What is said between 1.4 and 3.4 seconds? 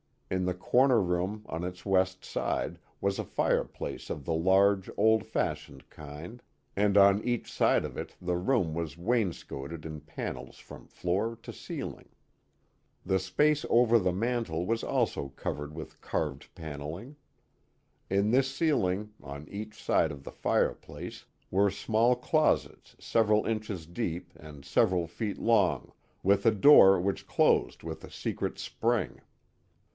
on its west side was a